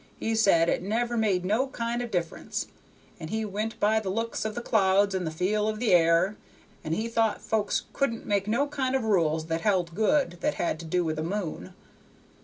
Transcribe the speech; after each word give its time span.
He 0.19 0.33
said 0.33 0.67
it 0.67 0.81
never 0.81 1.15
made 1.15 1.45
no 1.45 1.67
kind 1.67 2.01
of 2.01 2.09
difference, 2.09 2.65
and 3.19 3.29
he 3.29 3.45
went 3.45 3.79
by 3.79 3.99
the 3.99 4.09
looks 4.09 4.45
of 4.45 4.55
the 4.55 4.61
clouds 4.63 5.13
and 5.13 5.27
the 5.27 5.29
feel 5.29 5.67
of 5.67 5.77
the 5.79 5.91
air, 5.93 6.37
and 6.83 6.95
he 6.95 7.07
thought 7.07 7.39
folks 7.39 7.83
couldn't 7.93 8.25
make 8.25 8.47
no 8.47 8.65
kind 8.65 8.95
of 8.95 9.03
rules 9.03 9.45
that 9.45 9.61
held 9.61 9.93
good, 9.93 10.39
that 10.41 10.55
had 10.55 10.79
to 10.79 10.85
do 10.87 11.05
with 11.05 11.17
the 11.17 11.23
moon. 11.23 11.75